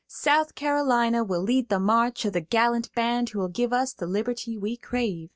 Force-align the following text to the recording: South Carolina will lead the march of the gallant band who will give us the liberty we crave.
South 0.07 0.55
Carolina 0.55 1.23
will 1.23 1.43
lead 1.43 1.69
the 1.69 1.79
march 1.79 2.25
of 2.25 2.33
the 2.33 2.41
gallant 2.41 2.91
band 2.95 3.29
who 3.29 3.37
will 3.37 3.47
give 3.47 3.71
us 3.71 3.93
the 3.93 4.07
liberty 4.07 4.57
we 4.57 4.75
crave. 4.75 5.29